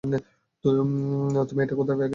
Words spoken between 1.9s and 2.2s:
পেলে?